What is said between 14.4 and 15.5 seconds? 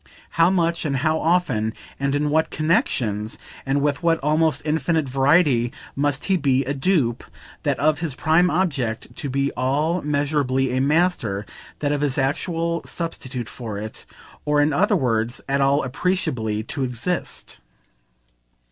or in other words